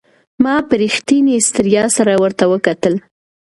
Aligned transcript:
ما 0.43 0.55
په 0.67 0.73
رښتینې 0.83 1.35
ستړیا 1.47 1.85
سره 1.97 2.13
ورته 2.23 2.43
وکتل. 2.53 2.93